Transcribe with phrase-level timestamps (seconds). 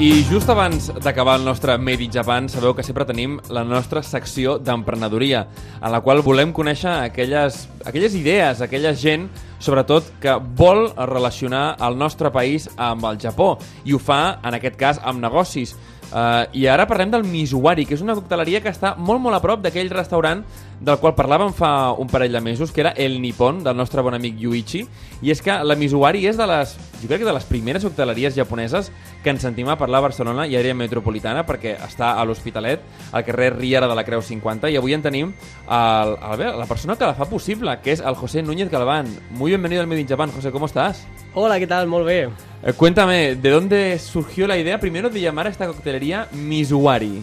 [0.00, 4.00] I just abans d'acabar el nostre Made in Japan, sabeu que sempre tenim la nostra
[4.00, 5.42] secció d'emprenedoria,
[5.76, 9.26] en la qual volem conèixer aquelles, aquelles idees, aquella gent,
[9.60, 14.80] sobretot, que vol relacionar el nostre país amb el Japó, i ho fa, en aquest
[14.80, 15.76] cas, amb negocis.
[16.08, 19.44] Uh, I ara parlem del Mizuwari, que és una cocteleria que està molt, molt a
[19.44, 20.40] prop d'aquell restaurant
[20.80, 24.16] del qual parlàvem fa un parell de mesos, que era el Nippon, del nostre bon
[24.16, 24.80] amic Yuichi,
[25.20, 28.34] i és que la Mizuwari és de les, jo crec que de les primeres cocteleries
[28.34, 28.88] japoneses
[29.22, 33.26] que ens sentim a parlar a Barcelona i àrea metropolitana, perquè està a l'Hospitalet, al
[33.28, 35.34] carrer Riera de la Creu 50, i avui en tenim
[35.68, 39.12] el, el, la persona que la fa possible, que és el José Núñez Galván.
[39.30, 41.06] Muy bienvenido al Made in Japan, José, ¿cómo estás?
[41.34, 41.88] Hola, ¿qué tal?
[41.88, 42.30] Muy bien.
[42.62, 47.22] Eh, cuéntame, ¿de dónde surgió la idea primero de llamar a esta coctelería Mizuwari?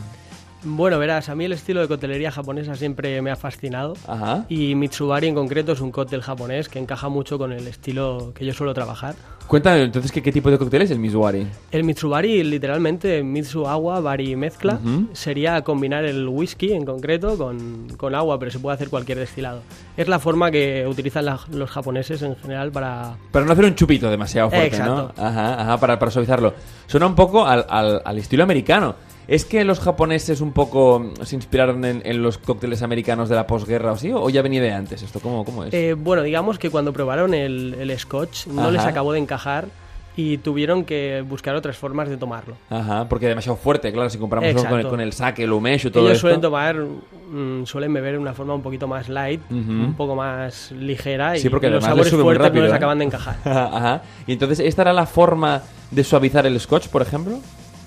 [0.69, 3.93] Bueno, verás, a mí el estilo de coctelería japonesa siempre me ha fascinado.
[4.05, 4.45] Ajá.
[4.49, 8.45] Y Mitsubari en concreto es un cóctel japonés que encaja mucho con el estilo que
[8.45, 9.15] yo suelo trabajar.
[9.47, 11.47] Cuéntame, entonces, ¿qué, qué tipo de cóctel es el Mizuwari?
[11.71, 14.77] El Mitsubari, literalmente, Mitsu agua, Bari mezcla,
[15.13, 19.61] sería combinar el whisky en concreto con, con agua, pero se puede hacer cualquier destilado.
[19.95, 23.15] Es la forma que utilizan la- los japoneses en general para...
[23.31, 25.13] Para no hacer un chupito demasiado fuerte, Exacto.
[25.15, 25.23] ¿no?
[25.23, 26.53] Ajá, ajá, para, para suavizarlo.
[26.85, 28.95] Suena un poco al, al- al estilo americano.
[29.27, 33.45] ¿Es que los japoneses un poco se inspiraron en, en los cócteles americanos de la
[33.45, 34.11] posguerra o así?
[34.13, 35.19] ¿O ya venía de antes esto?
[35.19, 35.73] ¿Cómo, cómo es?
[35.73, 38.71] Eh, bueno, digamos que cuando probaron el, el scotch no Ajá.
[38.71, 39.65] les acabó de encajar
[40.15, 42.55] y tuvieron que buscar otras formas de tomarlo.
[42.71, 46.03] Ajá, porque demasiado fuerte, claro, si comparamos con el, con el sake, el umeshu, todo
[46.05, 46.21] Ellos esto.
[46.21, 50.71] suelen tomar, mm, suelen beber de una forma un poquito más light, un poco más
[50.71, 52.77] ligera y Sí, porque los además le sabores sube muy fuertes rápido, no les ¿eh?
[52.77, 53.35] acaban de encajar.
[53.45, 54.01] Ajá.
[54.25, 57.39] Y entonces, ¿esta era la forma de suavizar el scotch, por ejemplo?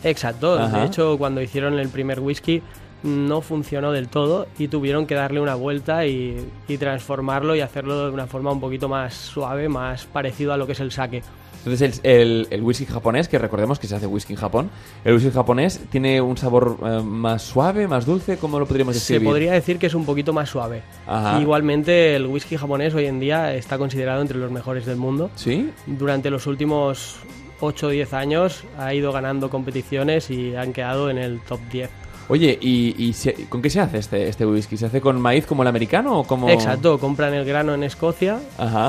[0.04, 0.58] Exacto.
[0.58, 0.80] Ajá.
[0.80, 2.62] De hecho, cuando hicieron el primer whisky
[3.02, 6.36] no funcionó del todo y tuvieron que darle una vuelta y,
[6.68, 10.66] y transformarlo y hacerlo de una forma un poquito más suave, más parecido a lo
[10.66, 11.22] que es el sake.
[11.64, 14.70] Entonces el, el- el whisky japonés, que recordemos que se hace whisky en Japón,
[15.04, 19.00] el whisky japonés tiene un sabor eh, más suave, más dulce, ¿cómo lo podríamos Se
[19.14, 19.28] describir?
[19.28, 20.82] podría decir que es un poquito más suave.
[21.06, 21.38] Ajá.
[21.40, 25.30] Igualmente, el whisky japonés hoy en día está considerado entre los mejores del mundo.
[25.36, 25.70] ¿Sí?
[25.86, 27.16] Durante los últimos
[27.60, 31.90] 8 o 10 años ha ido ganando competiciones y han quedado en el top 10.
[32.28, 34.76] Oye, ¿y, y se- con qué se hace este, este whisky?
[34.76, 36.48] ¿Se hace con maíz como el americano o como...?
[36.48, 38.38] Exacto, compran el grano en Escocia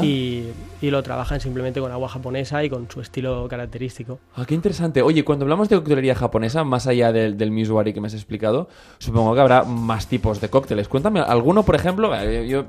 [0.04, 0.44] y,
[0.80, 4.20] y lo trabajan simplemente con agua japonesa y con su estilo característico.
[4.36, 5.02] Ah, qué interesante.
[5.02, 8.70] Oye, cuando hablamos de coctelería japonesa, más allá del, del mizuwari que me has explicado,
[9.00, 10.88] supongo que habrá más tipos de cócteles.
[10.88, 12.66] Cuéntame, alguno, por ejemplo, eh, yo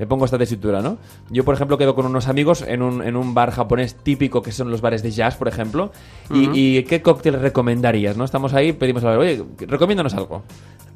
[0.00, 0.96] le pongo esta tesitura, ¿no?
[1.28, 4.50] Yo, por ejemplo, quedo con unos amigos en un, en un bar japonés típico que
[4.50, 5.92] son los bares de jazz, por ejemplo.
[6.34, 8.24] y, y qué cóctel recomendarías, no?
[8.24, 10.42] Estamos ahí, pedimos a ver, oye, recomiéndanos algo.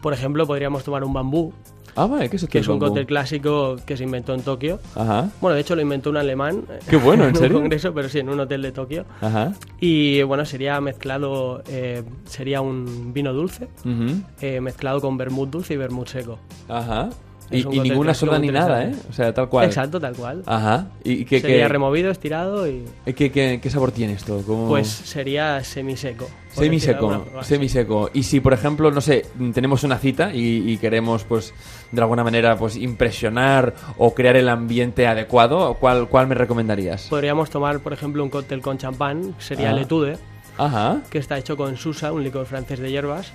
[0.01, 1.53] Por ejemplo, podríamos tomar un bambú,
[1.97, 4.81] Ah, vale, ¿qué es, que es un cóctel clásico que se inventó en Tokio.
[4.97, 6.65] Ajá, Bueno, de hecho lo inventó un alemán.
[6.91, 7.59] Qué bueno, ¿en un serio?
[7.59, 9.05] congreso, pero sí, en un hotel de Tokio.
[9.21, 9.53] ajá.
[9.79, 15.75] Y bueno, sería mezclado, eh, sería un vino dulce, ujú, eh, mezclado con vermut dulce
[15.75, 16.41] y vermut seco.
[16.69, 17.11] Ajá.
[17.51, 18.95] Y, y ninguna muy ni nada, ¿eh?
[19.11, 19.67] O sea, tal cual.
[19.67, 20.43] Exacto, tal cual.
[20.47, 20.89] Ajá.
[21.05, 22.85] ¿Y qué, sería qué, removido, estirado y
[23.15, 24.43] qué, qué- qué sabor tiene esto?
[24.47, 26.27] ¿Cómo- pues sería semiseco.
[26.51, 28.11] Semiseco, semiseco.
[28.15, 31.53] Y si, por ejemplo, no sé, tenemos una cita y, y queremos, pues,
[31.93, 37.09] de alguna manera, pues, impresionar o crear el ambiente adecuado, ¿cuál, cuál me recomendarías?
[37.09, 39.73] Podríamos tomar, por ejemplo, un cóctel con champán, sería Ah.
[39.73, 40.17] el etude,
[40.57, 41.03] Ajá.
[41.11, 43.33] que está hecho con susa, un licor francés de hierbas.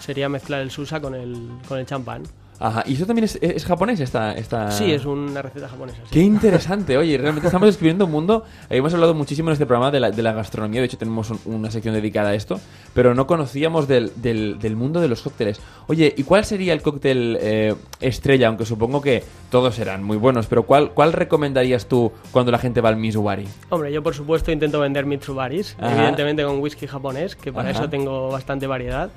[0.00, 2.22] Sería mezclar el susa con el, con el champán.
[2.60, 2.82] Ajá.
[2.86, 4.70] ¿Y eso también es, es japonés, esta, esta...?
[4.72, 5.98] Sí, es una receta japonesa.
[6.04, 6.10] sí.
[6.10, 8.44] Qué interesante, oye, realmente estamos describiendo un mundo.
[8.68, 11.30] eh, Hemos hablado muchísimo en este programa de la, de la gastronomía, de hecho tenemos
[11.30, 12.60] un- una sección dedicada a esto,
[12.94, 15.60] pero no conocíamos del, del- del mundo de los cócteles.
[15.86, 18.48] Oye, ¿y cuál sería el cóctel eh, estrella?
[18.48, 22.80] Aunque supongo que todos serán muy buenos, pero ¿cuál, ¿cuál recomendarías tú cuando la gente
[22.80, 23.46] va al Mizuwari?
[23.70, 25.94] Hombre, yo por supuesto intento vender Mitsubaris, Ajá.
[25.94, 27.78] evidentemente con whisky japonés, que para Ajá.
[27.80, 29.10] eso tengo bastante variedad.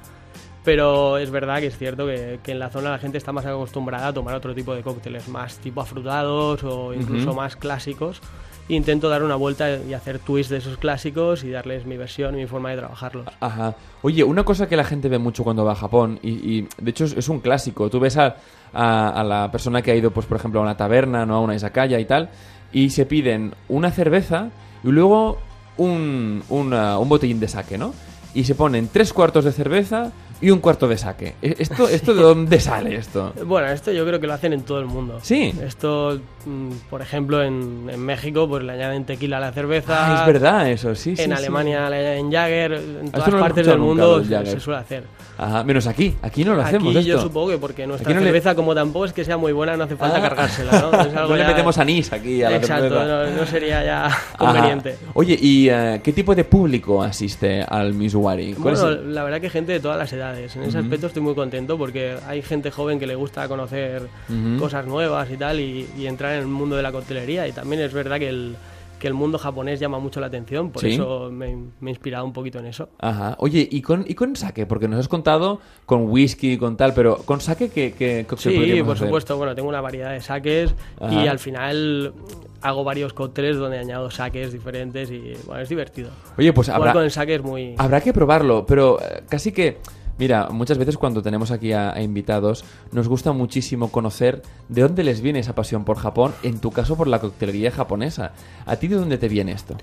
[0.64, 3.46] Pero es verdad que es cierto que, que en la zona la gente está más
[3.46, 8.22] acostumbrada a tomar otro tipo de cócteles, más tipo afrutados o incluso más clásicos.
[8.70, 12.42] Intento dar una vuelta y hacer twist de esos clásicos y darles mi versión y
[12.42, 13.26] mi forma de trabajarlos.
[13.40, 13.76] Ajá.
[14.04, 16.92] Oye, una cosa que la gente ve mucho cuando va a Japón, y, y, de
[16.92, 18.36] hecho es, es un clásico, tú ves a,
[18.72, 21.40] a- a la persona que ha ido, pues por ejemplo, a una taberna, no a
[21.42, 22.30] una izakaya y tal,
[22.72, 24.52] y se piden una cerveza
[24.84, 25.40] y luego
[25.78, 27.94] un, una- un botellín de sake, ¿no?
[28.34, 30.12] Y se ponen tres cuartos de cerveza
[30.42, 31.36] y un cuarto de sake.
[31.42, 33.34] E- ¿Esto, esto de dónde sale esto?
[33.46, 35.20] Bueno, esto yo creo que lo hacen en todo el mundo.
[35.22, 35.54] Sí.
[35.64, 39.94] Esto, mm, por ejemplo, en, en México, pues le añaden tequila a la cerveza.
[40.18, 41.22] Ah, es verdad eso, sí, sí.
[41.24, 41.38] En sí.
[41.38, 42.74] Alemania le añaden Jagger.
[42.74, 45.04] En todas no partes del mundo se, suele hacer.
[45.38, 46.16] Ajá, menos aquí.
[46.22, 47.28] Aquí no lo hacemos Aquí yo esto.
[47.28, 49.86] supongo que porque nuestra no le- cerveza, como tampoco es que sea muy buena, no
[49.86, 50.22] hace falta Ah.
[50.22, 51.02] cargársela, ¿no?
[51.02, 53.06] Es algo No le metemos anís aquí a la Exacto, cerveza.
[53.06, 54.38] no, no sería ya Ajá.
[54.38, 54.98] conveniente.
[55.14, 58.54] Oye, ¿y eh, qué tipo de público asiste al Misuari?
[58.54, 60.31] ¿Cuál Bueno, la verdad que gente de todas las edades.
[60.38, 64.58] En ese aspecto estoy muy contento porque hay gente joven que le gusta conocer Ujú.
[64.60, 67.48] cosas nuevas y tal y, y entrar en el mundo de la coctelería.
[67.48, 68.56] Y también es verdad que el,
[69.00, 70.94] que el mundo japonés llama mucho la atención, por Sí.
[70.94, 72.90] eso me, me he inspirado un poquito en eso.
[73.00, 73.36] Ajá.
[73.40, 74.66] Oye, ¿y con, ¿y con sake?
[74.68, 78.54] Porque nos has contado con whisky y con tal, pero ¿con sake qué, qué cóctel
[78.54, 79.08] Sí, por hacer?
[79.08, 79.38] supuesto.
[79.38, 81.14] Bueno, tengo una variedad de saques Ajá.
[81.24, 82.14] y al final
[82.62, 86.12] hago varios cócteles donde añado saques diferentes y bueno, es divertido.
[86.38, 87.74] Oye, pues Jugar habrá, con el saque es muy...
[87.80, 89.80] habrá que probarlo, pero eh, casi que...
[90.18, 95.22] Mira, muchas veces cuando tenemos aquí a, invitados nos gusta muchísimo conocer de dónde les
[95.22, 98.34] viene esa pasión por Japón, en tu caso por la coctelería japonesa.
[98.66, 99.76] ¿A ti de dónde te viene esto?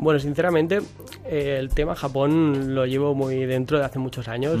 [0.00, 0.78] Bueno, sinceramente,
[1.26, 4.58] eh, el tema Japón lo llevo muy dentro de hace muchos años.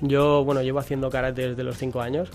[0.00, 2.30] Yo, bueno, llevo haciendo karate desde los 5 años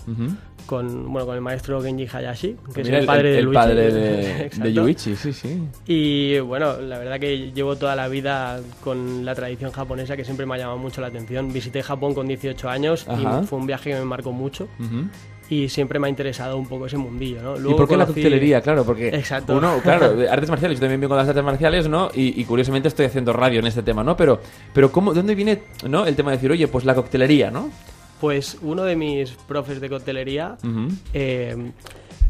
[0.66, 3.56] con, bueno, con el maestro Genji Hayashi, que Mira, es el padre de el Luigi.
[3.56, 5.62] padre de, de Yuichi, sí, sí.
[5.86, 10.44] Y bueno, la verdad que llevo toda la vida con la tradición japonesa que siempre
[10.46, 11.52] me ha llamado mucho la atención.
[11.52, 13.40] Visité Japón con 18 años Ajá.
[13.42, 14.68] y fue un viaje que me marcó mucho.
[15.52, 17.70] Y siempre me ha interesado un poco ese mundillo, ¿no?
[17.70, 18.62] ¿Y por qué la coctelería?
[18.62, 19.54] Claro, porque Exacto.
[19.54, 22.10] uno, claro, artes marciales, yo también vengo de las artes marciales, ¿no?
[22.14, 24.16] Y, y curiosamente estoy haciendo radio en este tema, ¿no?
[24.16, 24.40] Pero,
[24.72, 26.06] pero ¿cómo, ¿de dónde viene, ¿no?
[26.06, 27.70] El tema de decir, oye, pues la coctelería, ¿no?
[28.18, 30.56] Pues uno de mis profes de coctelería
[31.12, 31.70] eh,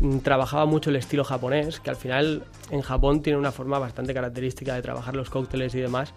[0.01, 2.43] mm, trabajaba mucho el estilo japonés, que al final
[2.73, 6.13] en Japón tiene una forma bastante característica de trabajar los cócteles y demás,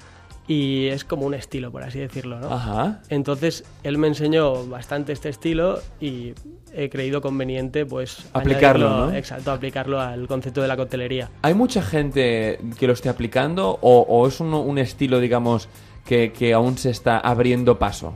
[0.47, 2.51] y es como un estilo, por así decirlo, ¿no?
[2.51, 3.01] Ajá.
[3.09, 6.33] Entonces él me enseñó bastante este estilo y
[6.73, 9.13] he creído conveniente pues Aplicarlo, ¿no?
[9.13, 11.29] Exacto, aplicarlo al concepto de la coctelería.
[11.41, 15.67] ¿Hay mucha gente que lo esté aplicando o, o es un, un estilo, digamos,
[16.05, 18.13] que, que aún se está abriendo paso?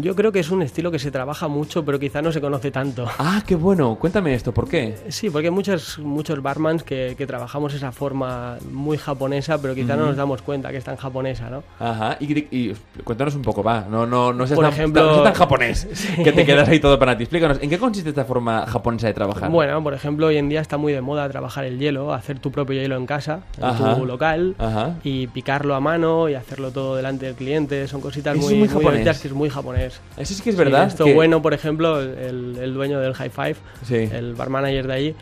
[0.00, 2.70] Yo creo que es un estilo que se trabaja mucho, pero quizá no se conoce
[2.70, 3.06] tanto.
[3.18, 3.96] Ah, qué bueno.
[3.96, 4.96] Cuéntame esto, ¿por qué?
[5.08, 9.96] Sí, porque hay muchos, muchos barmans que, que trabajamos esa forma muy japonesa, pero quizá
[9.96, 11.62] no nos damos cuenta que es tan japonesa, ¿no?
[11.78, 12.74] Ajá, y, y
[13.04, 13.86] cuéntanos un poco, va.
[13.90, 15.88] No, no, no seas, Por tan, ejemplo- no seas tan japonés,
[16.24, 17.24] que te quedas ahí todo para ti.
[17.24, 19.50] Explícanos, ¿en qué consiste esta forma japonesa de trabajar?
[19.50, 22.50] Bueno, por ejemplo, hoy en día está muy de moda trabajar el hielo, hacer tu
[22.50, 23.96] propio hielo en casa, en Ajá.
[23.96, 24.94] tu local, Ajá.
[25.02, 27.86] y picarlo a mano y hacerlo todo delante del cliente.
[27.88, 29.87] Son cositas muy, muy muy que es muy japonés.
[30.16, 30.86] Eso sí que es Sí, verdad.
[30.86, 34.08] esto que- bueno, por ejemplo, el, el dueño del High Five, Sí.
[34.12, 35.14] el bar manager de allí,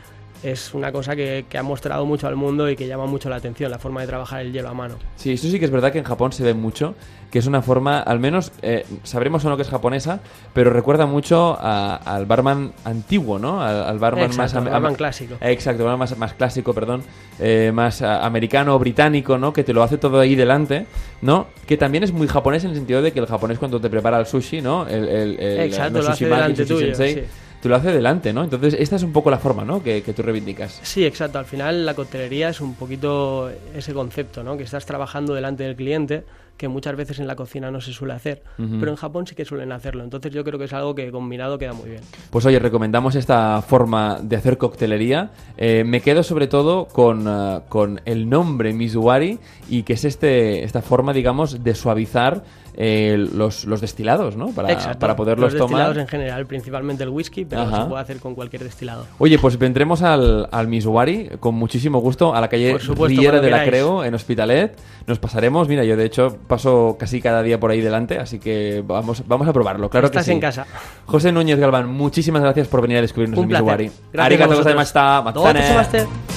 [0.43, 3.37] es una cosa que, que ha mostrado mucho al mundo y que llama mucho la
[3.37, 4.97] atención, la forma de trabajar el hielo a mano.
[5.17, 6.95] Sí, eso sí que es verdad que en Japón se ve mucho,
[7.31, 10.21] que es una forma, al menos eh, sabremos o no que es japonesa,
[10.55, 13.61] pero recuerda mucho a- al barman antiguo, ¿no?
[13.63, 14.67] Al, al barman Exacto, más...
[14.67, 15.35] el barman am- clásico.
[15.41, 17.03] Exacto, barman más, más clásico, perdón,
[17.41, 19.53] eh, más ah, americano británico, ¿no?
[19.53, 20.87] Que te lo hace todo ahí delante,
[21.23, 21.47] ¿no?
[21.67, 24.21] Que también es muy japonés en el sentido de que el japonés cuando te prepara
[24.21, 24.87] el sushi, ¿no?
[24.87, 27.21] El, el, el- Exacto, el lo hace sushi delante sushi tuyo, sensei, sí.
[27.61, 28.45] Te lo hace delante, ¿no?
[28.45, 29.83] Entonces esta es un poco la forma, ¿no?
[29.83, 30.81] Que, que tú reivindicas.
[30.83, 31.39] Sí, exacto.
[31.39, 34.57] Al final la coctelería es un poquito ese concepto, ¿no?
[34.57, 36.25] Que estás trabajando delante del cliente,
[36.57, 39.45] que muchas veces en la cocina no se suele hacer, pero en Japón sí que
[39.45, 40.05] suelen hacerlo.
[40.05, 42.03] Entonces yo creo que es algo que combinado queda muy bien.
[42.31, 45.31] Pues oye, recomendamos esta forma de hacer coctelería.
[45.57, 49.39] Eh, me quedo sobre todo con, eh, con el nombre Mizuwari
[49.69, 52.43] y que es este, esta forma, digamos, de suavizar
[52.77, 54.49] eh, los, los destilados, ¿no?
[54.49, 54.99] Para, Exacto.
[54.99, 55.99] para poderlos Los destilados tomar.
[56.03, 57.83] en general, principalmente el whisky, pero Ajá.
[57.83, 59.07] se puede hacer con cualquier destilado.
[59.19, 63.51] Oye, pues vendremos al, al Mizuwari con muchísimo gusto a la calle supuesto, Riera de
[63.51, 63.71] la queráis.
[63.71, 64.77] Creo, en Hospitalet.
[65.07, 65.69] Nos pasaremos.
[65.69, 69.47] Mira, yo de hecho paso casi cada día por ahí delante, así que vamos, vamos
[69.49, 69.89] a probarlo.
[69.89, 70.33] Claro Estás que sí.
[70.33, 70.67] en casa.
[71.07, 73.65] José Núñez Galván, muchísimas gracias por venir a descubrirnos Un el placer.
[73.65, 73.85] Mizuwari.
[74.13, 74.75] Gracias a Arigato vosotros.
[74.75, 75.33] gozaimashita.
[75.33, 75.69] Dote Matane.
[75.69, 75.99] shimashite.
[76.01, 76.36] A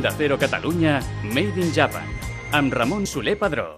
[0.00, 2.08] Onda Cero Catalunya, Made in Japan,
[2.56, 3.68] amb Ramon Soler Padró.